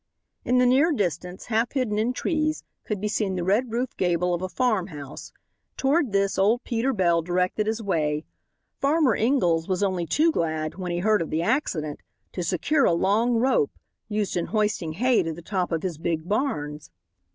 In 0.43 0.57
the 0.57 0.65
near 0.65 0.91
distance, 0.91 1.45
half 1.45 1.73
hidden 1.73 1.99
in 1.99 2.11
trees, 2.11 2.63
could 2.85 2.99
be 2.99 3.07
seen 3.07 3.35
the 3.35 3.43
red 3.43 3.71
roofed 3.71 3.97
gable 3.97 4.33
of 4.33 4.41
a 4.41 4.49
farm 4.49 4.87
house. 4.87 5.31
Toward 5.77 6.11
this 6.11 6.39
old 6.39 6.63
Peter 6.63 6.91
Bell 6.91 7.21
directed 7.21 7.67
his 7.67 7.83
way. 7.83 8.25
Farmer 8.79 9.13
Ingalls 9.15 9.67
was 9.67 9.83
only 9.83 10.07
too 10.07 10.31
glad, 10.31 10.73
when 10.73 10.91
he 10.91 10.97
heard 11.01 11.21
of 11.21 11.29
the 11.29 11.43
accident, 11.43 11.99
to 12.31 12.41
secure 12.41 12.85
a 12.85 12.93
long 12.93 13.35
rope, 13.35 13.73
used 14.09 14.35
in 14.35 14.47
hoisting 14.47 14.93
hay 14.93 15.21
to 15.21 15.33
the 15.33 15.43
top 15.43 15.71
of 15.71 15.83
his 15.83 15.99
big 15.99 16.27
barns. 16.27 16.89